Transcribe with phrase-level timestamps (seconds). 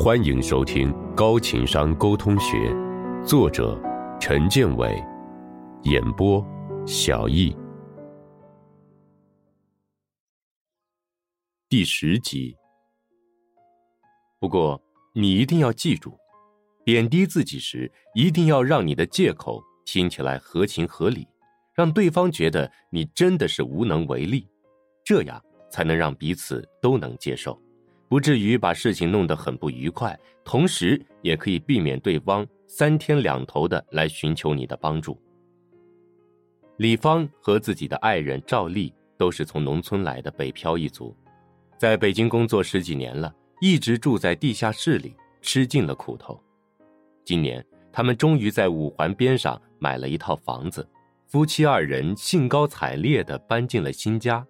[0.00, 2.56] 欢迎收听《高情商沟通学》，
[3.26, 3.76] 作者
[4.20, 5.04] 陈建伟，
[5.82, 6.40] 演播
[6.86, 7.52] 小易。
[11.68, 12.56] 第十集。
[14.38, 14.80] 不过，
[15.14, 16.16] 你一定要记住，
[16.84, 21.26] 贬低自己时，一定要让你的借口听起来合情合理，
[21.74, 24.46] 让对方觉得你真的是无能为力，
[25.04, 25.42] 这样
[25.72, 27.60] 才能让彼此都能接受。
[28.08, 35.20] 不至于把事情弄得很不愉快，同时也可以避免对方三天两头的来寻求你的帮助。
[36.78, 41.14] 李芳和自己的爱人赵丽都是从农村来的北漂一族，
[41.76, 46.42] 在北京工作十几年了，一直住在地下室里，吃尽了苦头。
[47.24, 47.62] 今年
[47.92, 50.88] 他们终于在五环边上买了一套房子，
[51.26, 54.46] 夫妻二人兴高采烈的搬进了新家。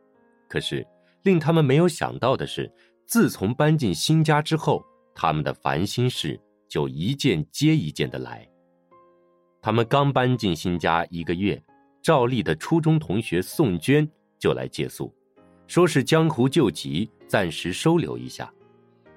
[0.48, 0.86] 可是
[1.24, 2.72] 令他们没有想到的是。
[3.08, 8.46] 自从搬进新家之后，他们的烦心事就一件接一件的来。
[9.62, 11.58] 他们刚搬进新家一个月，
[12.02, 14.06] 赵丽的初中同学宋娟
[14.38, 15.10] 就来借宿，
[15.66, 18.52] 说是江湖救急，暂时收留一下。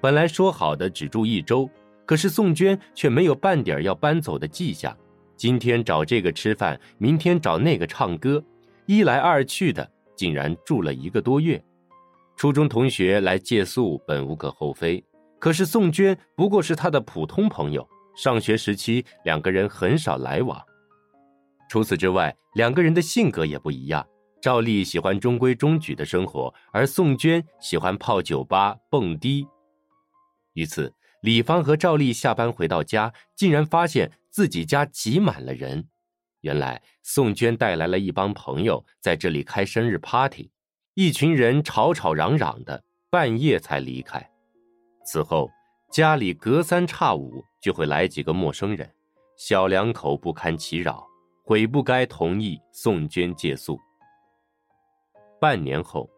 [0.00, 1.68] 本来说好的只住一周，
[2.06, 4.96] 可是宋娟却没有半点要搬走的迹象。
[5.36, 8.42] 今天找这个吃饭，明天找那个唱歌，
[8.86, 11.62] 一来二去的，竟然住了一个多月。
[12.42, 15.00] 初中同学来借宿本无可厚非，
[15.38, 20.60] 可是宋娟不过是他的普通朋友，上学时期两个人很少来往。
[21.70, 24.04] 除此之外，两个人的性格也不一样。
[24.40, 29.46] 赵丽喜欢中规中矩的生活，而宋娟喜欢泡酒吧、蹦迪。
[30.52, 35.86] 一次，李芳和赵丽下班回到家，竟然发现自己家挤满了人。
[36.40, 40.50] 原来宋娟带来了一帮朋友在这里开生日 party。
[40.94, 44.22] 一群人吵吵嚷嚷的，半夜才离开。
[45.06, 45.50] 此后，
[45.90, 48.86] 家里隔三差五就会来几个陌生人，
[49.38, 51.06] 小两口不堪其扰，
[51.44, 53.80] 悔不该同意宋娟借宿。
[55.40, 56.10] 半年后，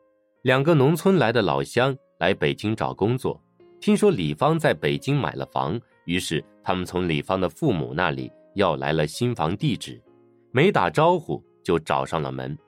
[0.42, 3.40] 两个农村来的老乡来北京找工作，
[3.80, 10.02] 听说李芳在北京买了房，于是他们从李芳的父母那里要来了新房地址，
[10.50, 12.58] 没打招呼就找上了门。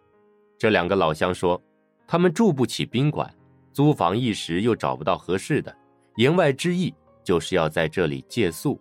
[0.57, 1.61] 这两个老乡说。
[2.07, 3.33] 他们住不起宾馆，
[3.73, 5.77] 租房一时又找不到合适的，
[6.17, 6.95] 言外之意
[7.25, 8.81] 就是要在这里借宿。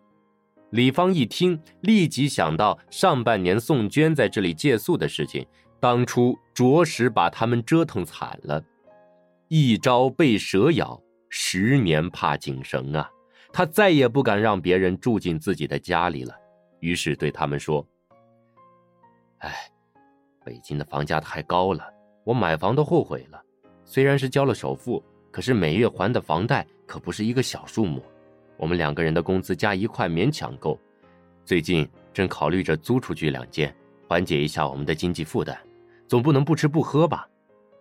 [0.72, 5.46] 李芳一听，立即想到上半年宋娟在这里借宿的事情，
[5.80, 8.62] 当初着实把他们折腾惨了。
[9.48, 13.10] 一朝被蛇咬，十年怕井绳啊！
[13.54, 16.36] 他再也不敢让别人住进自己的家里了，
[16.80, 17.88] 于是对他们说
[19.40, 19.54] ：“哎，
[20.44, 21.86] 北京的房价太高了。”
[22.26, 23.42] 我买房都后悔了，
[23.86, 28.04] 虽然是交了首付，可是每月还的房贷可不是一个小数目。
[28.58, 30.78] 我们两个人的工资加一块勉强够，
[31.46, 33.74] 最近正考虑着租出去两间，
[34.08, 35.56] 缓解一下我们的经济负担。
[36.08, 37.28] 总不能不吃不喝吧？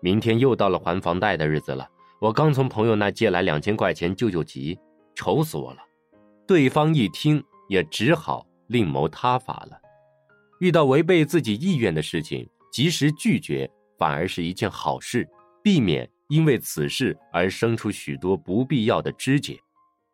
[0.00, 1.88] 明天又到了还房贷的日子了，
[2.20, 4.78] 我刚从朋友那借来两千块钱救救急，
[5.14, 5.78] 愁死我了。
[6.46, 9.80] 对方一听，也只好另谋他法了。
[10.60, 13.70] 遇到违背自己意愿的事情，及时拒绝。
[13.98, 15.28] 反而是一件好事，
[15.62, 19.58] 避免因为此事而生出许多不必要的枝节。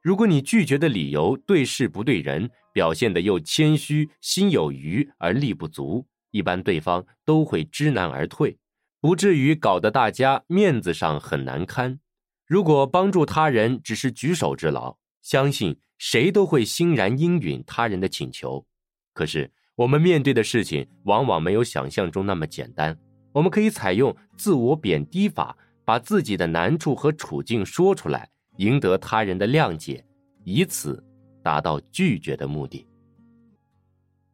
[0.02, 8.56] 如果你拒绝的理由对事不对人，表现的又谦虚、心有余而力不足，一般对方都会知难而退，
[9.00, 11.98] 不至于搞得大家面子上很难堪。
[12.46, 18.64] 如果帮助他人只是举手之劳，相信谁都会欣然应允他人的请求。
[19.12, 22.96] 可是我们面对的事情往往没有想象中那么简单。
[23.32, 30.04] 我们可以采用自我贬低法，把自己的难处和处境说出来，赢得他人的谅解，
[30.44, 31.02] 以此
[31.42, 32.86] 达到拒绝的目的。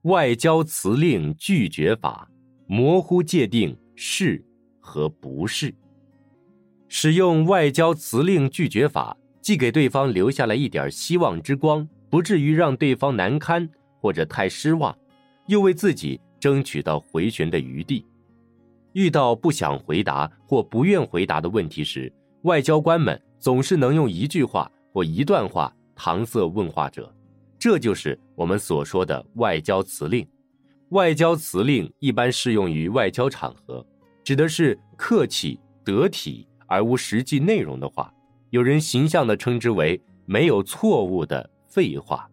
[0.02, 2.30] 外交辞令拒绝法，
[2.66, 4.44] 模糊界定是
[4.80, 5.74] 和不是。
[6.88, 13.68] 使用外交辞令拒绝法，既给对方留下了一点希望之光，不至于让对方难堪
[14.00, 14.96] 或者太失望，
[15.48, 18.06] 又为自己争取到回旋的余地。
[18.96, 22.10] 遇到不想回答或不愿回答的问题时，
[22.44, 27.14] 外交官们总是能用一句话或一段话搪塞问话者，
[27.58, 30.26] 这就是我们所说的外交辞令。
[30.92, 33.86] 外交辞令一般适用于外交场合，
[34.24, 38.10] 指的是客气得体而无实际内容的话。
[38.48, 42.26] 有人形象地称之为没有错误的废话。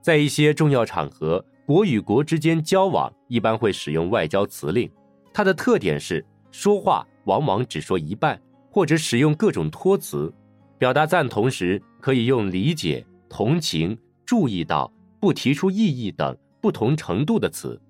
[0.00, 4.90] 在一些重要场合，国与国之间交往一般会使用外交辞令。
[5.38, 8.36] 它的特点是说话往往只说一半，
[8.72, 10.34] 或者使用各种托词。
[10.78, 13.96] 表达赞同时，可以用理解、同情、
[14.26, 17.80] 注意到、不提出异议等不同程度的词；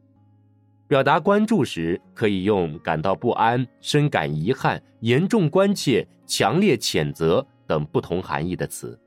[0.86, 9.00] 表达关注时，可以用感到不安、深感遗憾、严重关切、强烈谴责等不同含义的词。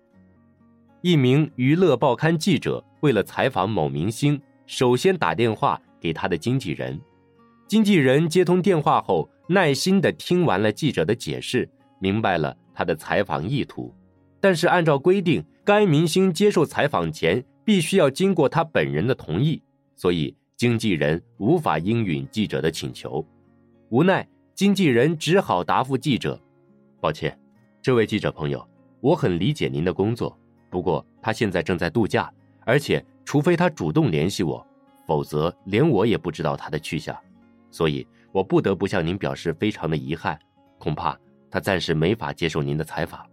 [1.03, 6.99] 一名娱乐报刊记者为了采访某明星，首先打电话给他的经纪人。
[7.71, 11.69] 经纪人接通电话后，耐心地听完了记者的解释，
[11.99, 13.95] 明白了他的采访意图。
[14.41, 19.63] 但是按照规定，该明星接受采访前必须要经过他本人的同意，
[19.95, 23.25] 所以经纪人无法应允记者的请求。
[23.87, 26.37] 无奈，经纪人只好答复记者
[26.99, 27.39] ：“抱歉，
[27.81, 28.67] 这位记者朋友，
[28.99, 30.37] 我很理解您的工作。”
[30.69, 32.29] 不过他现在正在度假，
[32.65, 34.67] 而且除非他主动联系我，
[35.07, 37.17] 否则连我也不知道他的去向，
[37.71, 40.37] 所以我不得不向您表示非常的遗憾，
[40.77, 41.17] 恐怕
[41.49, 43.25] 他暂时没法接受您的采访。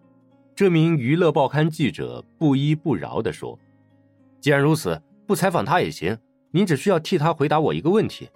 [0.55, 3.59] 这名娱乐报刊记者不依不饶地说
[4.41, 6.17] ：“既然如此，不采访他也行，
[6.51, 8.29] 您只需要替他回答我一个问题。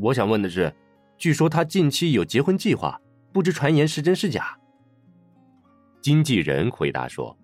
[0.00, 0.74] 我想问的是，
[1.18, 3.00] 据说他近期有结婚计划，
[3.32, 4.56] 不知传言是真是假？”
[6.00, 7.36] 经纪人回答说。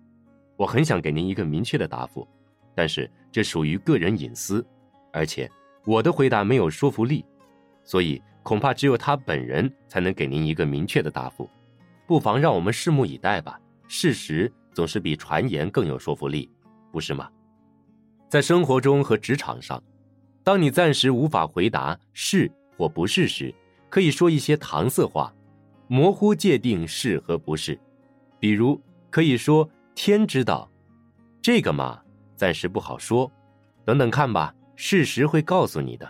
[0.57, 2.27] 我很想给您一个明确的答复，
[2.73, 4.65] 但是这属于个人隐私，
[5.13, 5.47] 而且
[5.85, 7.23] 我的回答没有说服力，
[7.87, 11.49] 所以恐怕只有他本人才能给您一个明确的答复。
[12.05, 13.59] 不妨让我们拭目以待吧。
[13.87, 16.51] 事实总是比传言更有说服力，
[16.91, 17.27] 不是吗？
[18.29, 19.81] 在生活中和职场上，
[20.43, 23.51] 当你暂时无法回答是或不是时，
[23.89, 25.33] 可以说一些搪塞话，
[25.87, 27.79] 模糊界定是和不是，
[28.39, 28.79] 比如
[29.09, 29.67] 可以说。
[29.99, 30.69] 天知道，
[31.41, 31.99] 这个嘛，
[32.35, 33.31] 暂时不好说，
[33.83, 36.07] 等等看吧，事实会告诉你的。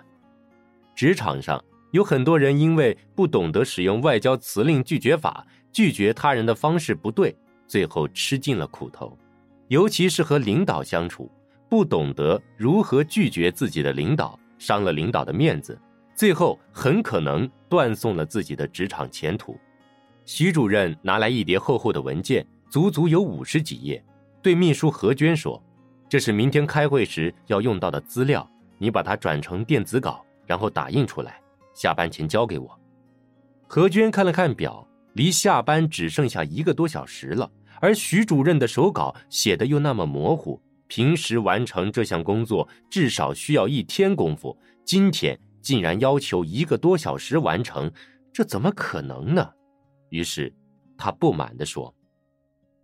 [0.94, 7.36] 职场上有很多人因为不懂得使用外交辞令拒绝法，拒绝他人的方式不对，
[7.68, 9.18] 最后吃尽了苦头。
[9.68, 11.32] 尤其是和领导相处，
[11.70, 15.80] 不懂得如何拒绝自己的领导，伤了领导的面子，
[16.16, 19.58] 最后很可能断送了自己的职场前途。
[20.26, 22.46] 徐主任拿来一叠厚厚的文件。
[22.70, 24.04] 足足有五十几页，
[24.42, 25.64] 对秘书何娟说
[26.10, 28.46] ：“这是明天开会时要用到的资料，
[28.78, 31.40] 你把它转成电子稿，然后打印出来，
[31.78, 32.80] 下班前交给我。”
[33.70, 47.92] 何娟看了看表，离下班只剩下一个多小时了，而徐主任的手稿写的又那么模糊，平时完成这项工作至少需要一天功夫，今天竟然要求一个多小时完成，
[48.34, 49.52] 这怎么可能呢？
[50.10, 50.54] 于是，
[50.98, 51.94] 他不满地说。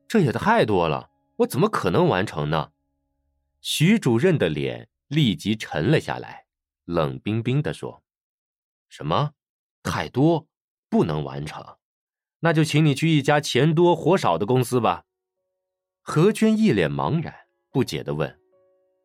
[0.07, 2.69] 这也太多了，我怎么可能完成呢？
[3.61, 6.43] 徐主任的脸立即沉了下来，
[6.85, 8.03] 冷冰冰的说
[8.95, 9.31] ：“什么？
[9.81, 10.45] 太多，
[10.87, 11.65] 不能完成？
[12.41, 15.05] 那就请你去一家钱多活少的公司吧。”
[16.03, 17.33] 何娟一脸茫然
[17.71, 18.39] 不解的问：“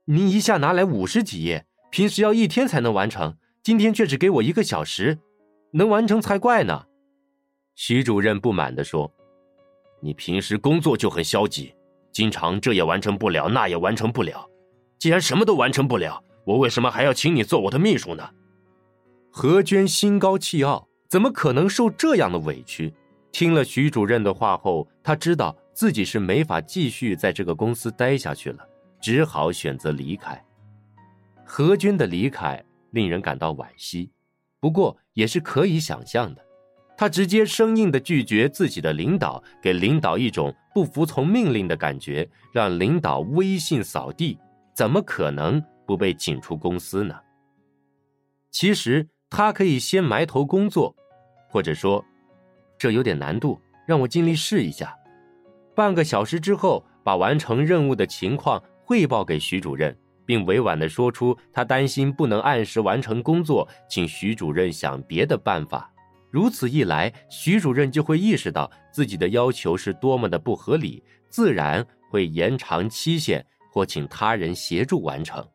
[0.04, 5.20] 您一下拿来五十几页，平时要一天才能完成，今天却只给我一个小时，
[5.72, 6.84] 能完成才怪呢？”
[7.74, 9.10] 徐主任不满的说。
[10.02, 11.74] 你平时工作就很消极，
[12.12, 14.46] 经常这也完成不了，那也完成不了。
[14.98, 18.30] 既然什么都完成不了，我为什么还要请你做我的秘书呢？
[19.40, 22.92] 何娟心高气傲，怎么可能受这样的委屈？
[23.30, 28.68] 听了徐主任的话后，她知道自己是没法继续在这个公司待下去了，
[29.00, 30.44] 只好选择离开。
[31.44, 32.60] 何娟的离开
[32.90, 34.10] 令人感到惋惜，
[34.58, 36.44] 不过也是可以想象的。
[36.96, 44.36] 他直接生硬的拒绝自己的领导，给领导一种不服从命令的感觉，让领导威信扫地，
[44.74, 47.14] 怎么可能不被请出公司呢？
[48.50, 50.94] 其实他可以先埋头工作，
[51.48, 52.04] 或者说，
[52.78, 54.94] 这有点难度，让我尽力试一下。
[55.74, 65.92] 半个小时之后，把完成任务的情况汇报给徐主任，并委婉的说出他担心不能按时完成工作，请徐主任想别的办法。
[66.30, 75.46] 如此一来，徐主任就会意识到自己的要求是多么的不合理，自然会延长期限或请他人协助完成。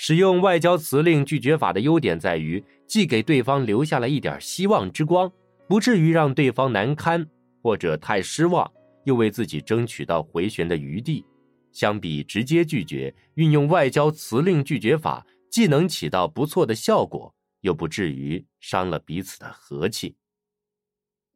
[0.00, 5.28] 使用外交辞令拒绝法的优点在于，既给对方留下了一点希望之光，
[5.66, 7.28] 不至于让对方难堪
[7.60, 8.70] 或者太失望，
[9.02, 11.26] 又为自己争取到回旋的余地。
[11.72, 17.34] 相比直接拒绝，运用外交辞令拒绝法，既能起到不错的效果。
[17.62, 20.14] 又不至于伤了彼此的和气。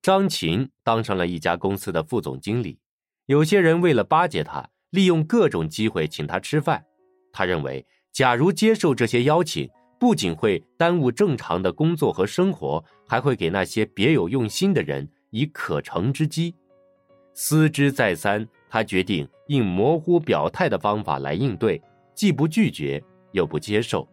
[0.01, 2.79] 张琴当上了一家公司的副总经理，
[3.27, 6.85] 有些人为了巴结他，利用各种机会请他吃饭。
[7.33, 16.55] 他认为，假如接受这些邀请，不仅会耽误正常的工作和生活，还会给那些别有用心的人以可乘之机。
[17.33, 21.81] 思之再三，他决定用模糊表态的方法来应对，
[22.15, 24.07] 既不拒绝又不接受。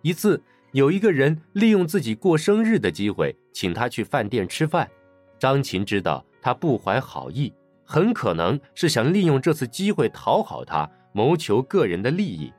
[0.00, 4.90] 一次，有一个人利用自己过生日的机会，请他去饭店吃饭。
[5.38, 7.52] 张琴知道他不怀好意，
[7.84, 12.50] 很可能是想利用这次机会讨好他，谋求个人的利益，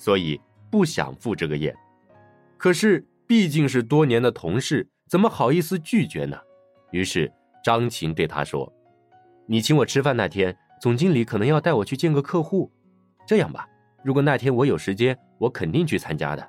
[0.00, 0.40] 所以
[0.70, 1.76] 不想赴这个宴。
[2.56, 6.38] 可是毕竟是多年的同事，怎么好意思拒绝呢？
[6.90, 7.30] 于是
[7.62, 8.72] 张琴对他说。
[9.46, 12.72] 你请我吃饭那天，总经理可能要带我去见个客户。
[13.26, 13.68] 这样吧，
[14.02, 16.48] 如果那天我有时间，我肯定去参加的。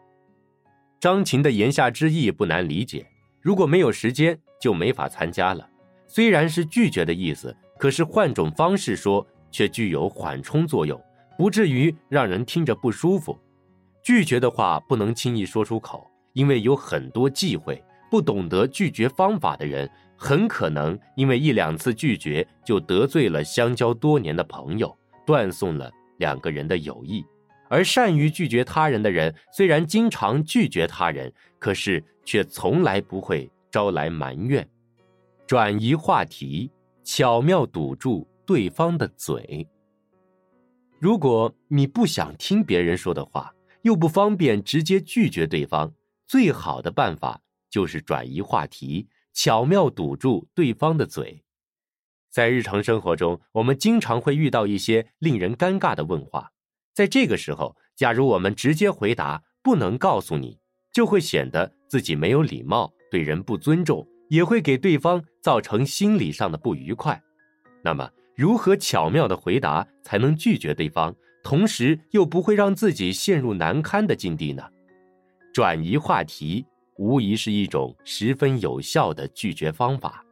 [1.01, 3.05] 张琴的言下之意不难理解，
[3.41, 5.67] 如果没有时间，就没法参加了。
[6.07, 10.97] 虽然是拒绝的意思，可是换种方式说，却具有缓冲作用，
[11.41, 13.35] 不至于让人听着不舒服。
[14.03, 17.83] 拒绝的话不能轻易说出口，因为有很多忌讳。
[18.11, 24.95] 不懂得拒绝方法的人，很可能因为一两次拒绝就得罪了相交多年的朋友，
[25.25, 27.25] 断送了两个人的友谊。
[27.71, 34.69] 而善于拒绝他人的人，虽然经常拒绝他人，可是却从来不会招来埋怨。
[35.47, 36.69] 转移话题，
[37.03, 39.67] 巧妙堵住对方的嘴。
[41.01, 45.91] 如果你不想听别人说的话，又不方便直接拒绝对方，
[46.27, 47.41] 最好的办法。
[47.71, 51.41] 就是转移话题，巧妙堵住对方的嘴。
[52.29, 56.51] 在日常生活中，我们经常会遇到一些令人尴尬的问话。
[56.93, 60.59] 在这个时候，假如我们直接回答“不能告诉你”，
[60.93, 67.19] 就会显得自己没有礼貌，对人不尊重，也会给对方造成心理上的不愉快。
[67.81, 74.63] 那么，如何巧妙的回答才能拒绝对方，同时又不会让自己陷入难堪的境地呢？
[75.53, 76.65] 转移话题。
[76.97, 80.23] 无疑是一种十分有效的拒绝方法，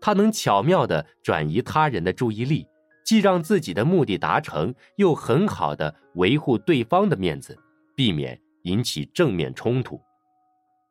[0.00, 2.66] 它能巧妙地转移他人的注意力，
[3.04, 7.58] 既让自己的目的达成，又很好的维护对方的面子，
[7.94, 10.00] 避免引起正面冲突。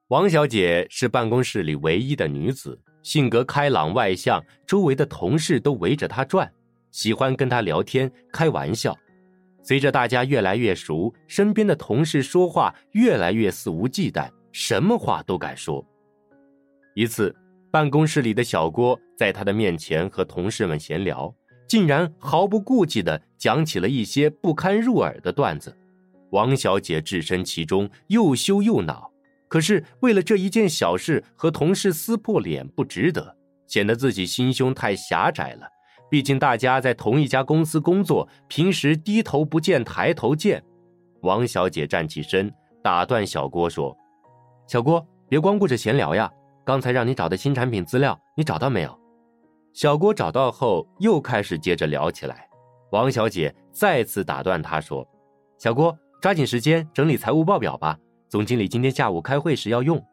[0.09, 6.51] 王小姐是办公室里唯一的女子，性格开朗外向，周围的同事都围着他转，
[6.89, 8.97] 喜欢跟他聊天开玩笑。
[9.61, 14.29] 随着大家越来越熟，身边的同事说话越来越肆无忌惮。
[14.51, 15.85] 什么话都敢说。
[16.95, 17.35] 一次，
[17.71, 21.33] 办公室里的小郭在他的面前和同事们闲聊，
[21.67, 25.75] 竟然毫不顾忌地讲起了一些不堪入耳的段子。
[26.31, 29.12] 王小姐置身其中，又羞又恼。
[29.53, 35.67] 可是为了这一件小事和同事撕破脸不值得，显得自己心胸太狭窄了。
[36.09, 40.63] 毕竟大家在同一家公司工作，平时低头不见抬头见。
[41.21, 43.95] 王小姐站起身，打断小郭说。
[44.65, 46.27] 小郭，别光顾着闲聊呀！
[46.65, 48.99] 刚才让你找的新产品资料，你找到没有？
[49.71, 52.49] 小郭找到后，又开始接着聊起来。
[52.91, 55.07] 王小姐再次打断他说
[55.61, 57.95] ：“小郭，抓紧时间整理财务报表吧，
[58.33, 60.03] 总经理今天下午开会时要用。”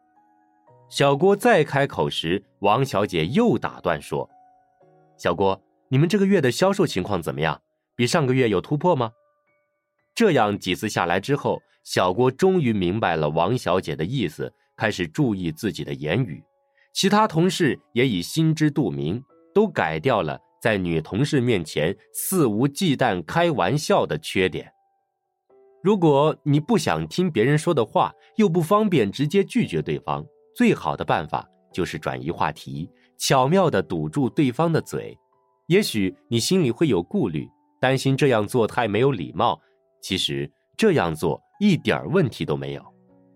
[0.91, 4.29] 小郭再开口时，王小姐又打断说
[5.17, 5.59] ：“小郭，
[5.89, 7.59] 你们这个月的销售情况怎么样？
[7.95, 9.13] 比上个月有突破吗？”
[10.13, 11.59] 这样几次下来之后。
[11.83, 16.43] 小郭终于明白了王小姐的意思，开始注意自己的言语。
[16.93, 19.19] 其他同事也已心知肚明，
[19.51, 24.71] 都改掉了在女同事面前肆无忌惮开玩笑的缺点。
[25.83, 35.17] 如果你不想听别人说的话，又不方便直接拒绝对方，最好的办法就是转移话题，巧妙的堵住对方的嘴。
[35.67, 37.47] 也许你心里会有顾虑，
[37.79, 39.59] 担心这样做太没有礼貌。
[40.01, 41.41] 其实这样做。
[41.59, 42.83] 一点问题都没有，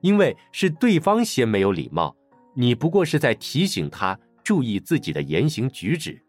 [0.01, 2.15] 因为是对方先没有礼貌，
[2.55, 6.19] 你不过是在提醒他注意自己的言行举止，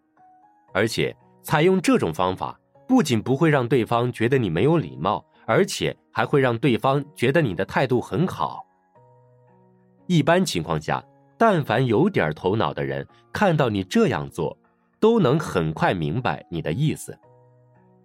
[0.74, 8.66] 而且采用这种方法，不仅不会让对方觉得你没有礼貌，而且还会让对方觉得你的态度很好。
[10.06, 11.04] 一般情况下，
[11.38, 14.58] 但凡有点头脑的人，看到你这样做，
[15.00, 17.18] 都能很快明白你的意思，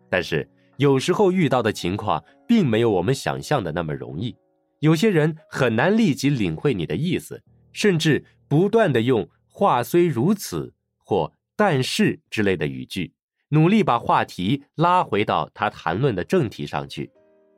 [0.09, 0.49] 但是。
[0.77, 4.35] 有时候遇到的情况并没有我们想象的那么容易，
[4.79, 13.13] 有些人很难立即领会你的意思，甚至不断的用“话虽如此”或“但是”之类的语句，
[13.49, 17.11] 努力把话题拉回到他谈论的正题上去。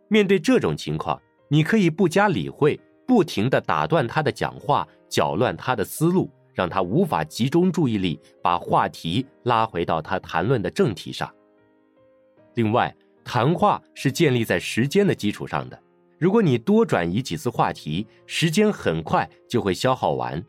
[0.08, 1.20] 面对这种情况，
[1.50, 11.34] 你可以不加理会，不停的打断他的讲话，搅乱他的思路，让他无法集中注意力，把话题拉回到他谈论的正题上。
[12.56, 15.80] 另外，谈话是建立在时间的基础上的。
[16.20, 20.44] 如果你多转移几次话题，时间很快就会消耗完，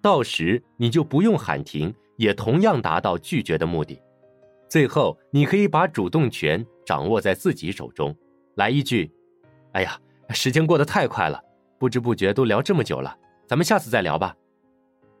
[0.00, 4.00] 到时你就不用喊停，也同样达到拒绝的目的。
[4.68, 8.14] 最后，你可以把主动权掌握在自己手中。
[8.58, 9.10] 来一句
[9.72, 9.96] ：“哎呀，
[10.30, 11.40] 时间过得太快了，
[11.78, 14.34] 不知不觉都聊这么久了，咱们下次再聊吧。”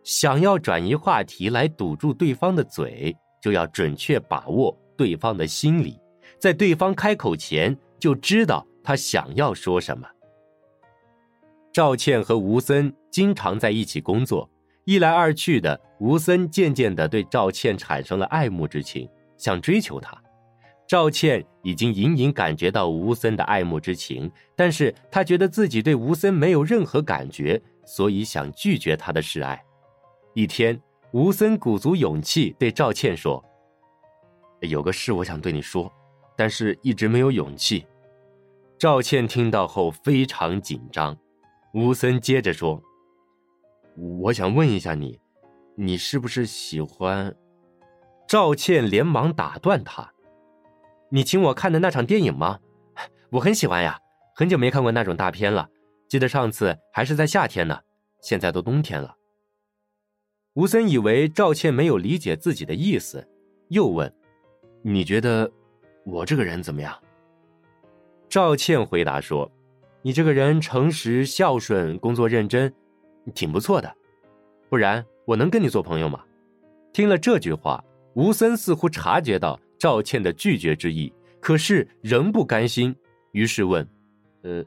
[0.02, 6.00] 想要转移话题来堵住对方的嘴，就要准确把握对方的心理，
[6.40, 10.08] 在对方开口前就知道他想要说什么。
[11.72, 14.50] 赵倩和吴森经常在一起工作，
[14.84, 19.08] 一来二去的，吴森渐渐的对赵倩产生了爱慕之情。
[19.36, 20.20] 想追求她，
[20.88, 29.62] 赵倩已经隐隐感觉到吴森的爱慕之情，但是她觉得自己对吴森没有任何感觉，所以想拒绝他的示爱。
[30.34, 30.80] 一天，
[31.12, 33.44] 吴森鼓足勇气对赵倩说
[34.62, 35.92] ：“有个事我想对你说，
[36.34, 37.86] 但是一直没有勇气。”
[38.78, 41.14] 赵倩听到后非常紧张。
[41.74, 42.82] 吴森接着说
[44.22, 45.20] ：“我想问一下你，
[45.76, 47.36] 你是不是喜欢？”
[48.26, 50.12] 赵倩连忙打断他
[51.10, 52.58] ：“你请我看的那场电影吗？
[53.30, 53.98] 我很喜欢呀，
[54.34, 55.68] 很久没看过那种大片了。
[56.08, 57.80] 记得上次还是在夏天呢，
[58.20, 59.16] 现在都冬天了。”
[60.54, 63.26] 吴森以为赵倩没有理解自己的意思，
[63.68, 64.12] 又问
[64.82, 65.50] ：“你觉得
[66.04, 66.94] 我这个人怎么样？”
[68.28, 69.50] 赵倩回答说
[70.02, 72.74] ：“你这个人诚实孝顺，工作认真，
[73.34, 73.94] 挺不错的。
[74.68, 76.22] 不然我能跟你做朋友吗？”
[76.92, 77.82] 听了这句话。
[78.14, 82.94] 吴森似乎察觉到赵倩的拒绝之意，可是仍不甘心，
[83.32, 83.88] 于是问
[84.42, 84.64] ：“呃，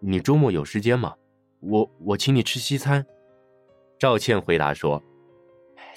[0.00, 1.14] 你周末有时间吗？
[1.60, 3.04] 我我请你吃西餐。”
[3.98, 5.02] 赵倩回答说：“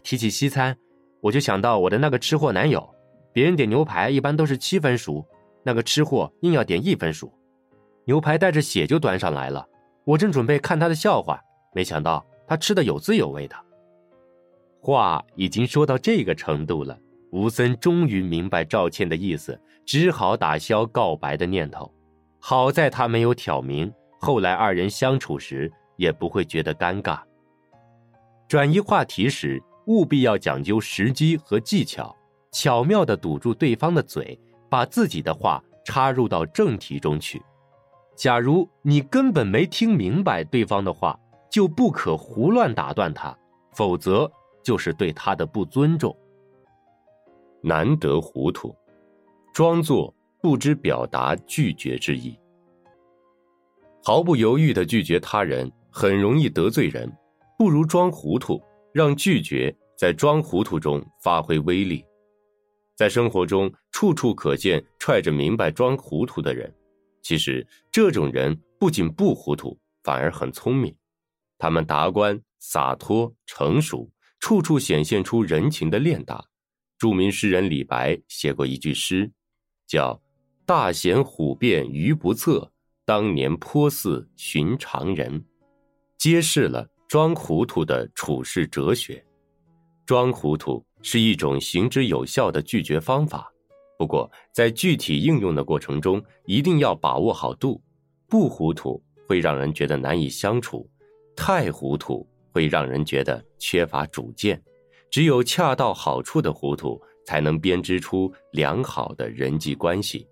[0.01, 0.77] 提起西餐，
[1.19, 2.89] 我就想到我的那个吃货男友，
[3.33, 5.25] 别人点牛排一般都是七分熟，
[5.63, 7.33] 那个吃货硬要点一分熟，
[8.05, 9.67] 牛排带着血就端上来了。
[10.05, 11.41] 我正准备看他的笑话，
[11.73, 13.55] 没想到他吃的有滋有味的。”
[14.79, 16.97] 话已经说到这个程度了，
[17.31, 21.91] 吴森终于明白赵倩的意思，只好打消告白的念头。
[22.39, 27.19] 好在他没有挑明，后来二人相处时也不会觉得尴尬。
[28.47, 32.15] 转移话题时，务必要讲究时机和技巧，
[32.51, 37.41] 巧妙地堵住对方的嘴，把自己的话插入到正题中去。
[38.15, 41.19] 假如你根本没听明白对方的话，
[41.51, 43.37] 就不可胡乱打断他，
[43.73, 44.31] 否则。
[44.63, 46.13] 就是对他的不尊重。
[47.67, 48.73] 难得糊涂，
[49.53, 52.39] 装作不知表达拒绝之意，
[54.01, 57.11] 毫不犹豫的拒绝他人，很容易得罪人。
[57.57, 58.61] 不如装糊涂，
[58.93, 62.05] 让拒绝在装糊涂中发挥威力。
[62.95, 66.73] 在生活中，处处可见揣着明白装糊涂的人。
[67.21, 70.95] 其实，这种人不仅不糊涂，反而很聪明。
[71.57, 74.09] 他们达观、洒脱、成熟。
[74.39, 76.45] 处处显现出人情的练达。
[76.97, 79.31] 著名诗人李白写过一句诗，
[79.85, 80.21] 叫
[80.65, 82.71] “大贤虎变愚不测，
[83.05, 85.45] 当年颇似寻常人”，
[86.17, 89.23] 揭示了装糊涂的处世哲学。
[90.05, 93.51] 装糊涂是一种行之有效的拒绝方法，
[93.97, 97.81] 不过在具体应用的过程中，一定要把握好度。
[98.27, 100.89] 不糊涂会让人觉得难以相处，
[101.35, 102.27] 太糊涂。
[102.49, 104.59] 会让人觉得缺乏主见，
[105.09, 110.27] 只有恰到好处的糊涂，才能编织出良好的人际关系。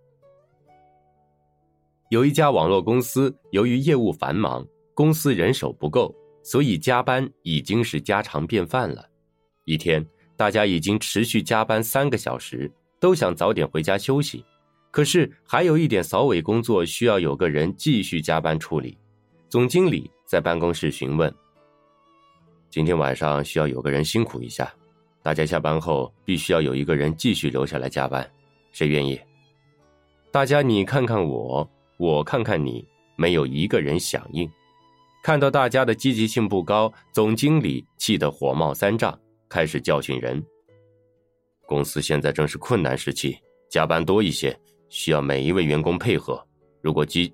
[2.09, 9.03] 有一家网络公司，由于业务繁忙，公司人手不够，所以加班已经是家常便饭了。
[9.65, 10.05] 一天，
[10.38, 14.45] 大家已经持续加班三个小时，都想早点回家休息，
[14.91, 18.97] 可是还有一点扫尾工作需要有个人继续加班处理。
[19.49, 21.33] 总经理在办公室询问。
[22.75, 24.69] 今天晚上需要有个人辛苦一下，
[25.23, 28.29] 大家下班后必须要有一个人继续留下来加班，
[28.73, 29.17] 谁愿意？
[30.29, 32.85] 大家你看看我，我看看你，
[33.15, 34.45] 没有一个人响应。
[35.23, 40.45] 看到大家的积极性不高，总经理气得火冒三丈，开始教训人。
[41.65, 43.38] 公司现在正是困难时期，
[43.69, 44.53] 加班多一些，
[44.89, 46.45] 需要每一位员工配合。
[46.81, 47.33] 如果积，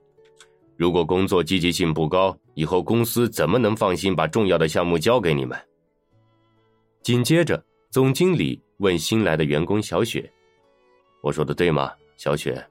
[0.82, 5.56] 如果工作积极性不高，以后公司怎么能放心把重要的项目交给你们？
[7.04, 10.28] 紧接着，总经理问新来的员工小雪
[11.22, 12.68] ：“我说的对吗？”小雪，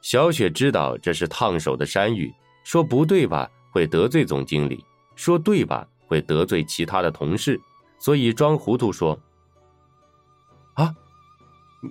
[0.00, 4.84] 小雪知道这是烫手的山芋，说不对吧会得罪总经理，
[5.16, 7.60] 说对吧会得罪其他的同事，
[7.98, 9.18] 所以装糊涂说
[10.74, 10.94] ：“啊，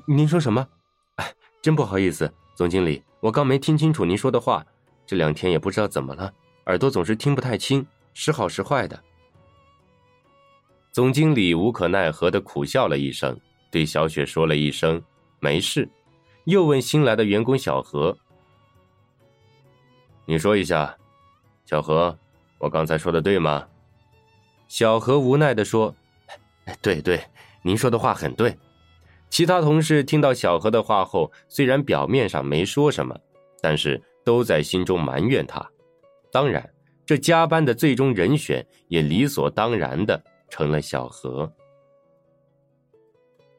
[0.07, 0.65] 您说什么？
[1.15, 4.65] 哎，真不好意思，总经理，我刚没听清楚您说的话，
[5.09, 6.31] 这两天也不知道怎么了。”
[6.67, 9.03] 耳朵总是听不太清，时好时坏的。
[10.91, 13.35] 总经理无可奈何的苦笑了一声，
[13.71, 15.01] 对小雪说了一声
[15.41, 15.89] “没事”，
[16.45, 18.15] 又问新来的员工小何
[20.27, 20.95] ：“你说一下，
[21.65, 22.15] 小何，
[22.59, 23.67] 我刚才说的对吗？”
[24.69, 25.95] 小何无奈的说
[26.83, 27.19] ：“对对，
[27.63, 28.55] 您说的话很对。”
[29.31, 33.19] 其他同事听到小何的话后，虽然表面上没说什么，
[33.59, 35.65] 但是都在心中埋怨他。
[36.31, 36.67] 当然，
[37.05, 41.51] 这加班的最终人选也理所当然的成了小何。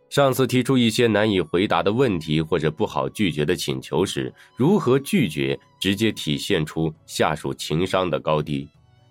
[0.08, 8.68] 上司提出一些难以回答的问题或者不好拒绝的请求时，如何拒绝，直接体现出下属情商的高低。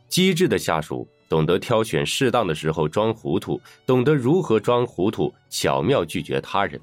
[0.10, 6.80] 机智的下属懂得挑选适当的时候装糊涂，懂得如何装糊涂，巧妙拒绝他人。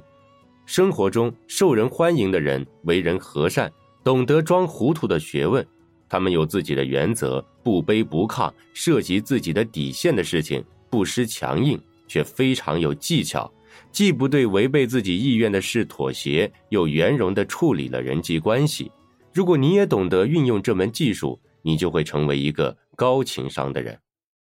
[0.64, 3.70] 生活中受人欢迎的人，为人和善，
[4.06, 5.66] 懂得装糊涂的学问。
[6.08, 13.52] 他们有自己的原则，不卑不亢，涉及自己的底线的事情，不失强硬，却非常有技巧。
[13.90, 18.92] 既不对违背自己意愿的事妥协，又圆融的处理了人际关系。
[19.34, 23.98] 如果你也懂得运用这门技术，你就会成为一个高情商的人。